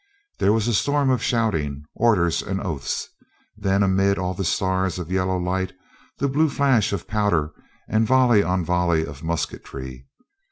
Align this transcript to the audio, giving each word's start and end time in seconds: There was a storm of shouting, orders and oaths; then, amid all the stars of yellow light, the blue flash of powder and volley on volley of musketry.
There 0.39 0.51
was 0.51 0.67
a 0.67 0.73
storm 0.73 1.11
of 1.11 1.21
shouting, 1.21 1.85
orders 1.93 2.41
and 2.41 2.59
oaths; 2.59 3.07
then, 3.55 3.83
amid 3.83 4.17
all 4.17 4.33
the 4.33 4.43
stars 4.43 4.97
of 4.97 5.11
yellow 5.11 5.37
light, 5.37 5.73
the 6.17 6.27
blue 6.27 6.49
flash 6.49 6.91
of 6.91 7.07
powder 7.07 7.51
and 7.87 8.07
volley 8.07 8.41
on 8.41 8.65
volley 8.65 9.05
of 9.05 9.21
musketry. 9.21 10.07